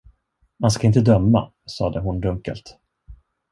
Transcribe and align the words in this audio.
Man 0.57 0.71
ska 0.71 0.87
inte 0.87 1.01
döma, 1.01 1.51
sade 1.65 1.99
hon 1.99 2.19
dunkelt. 2.21 2.77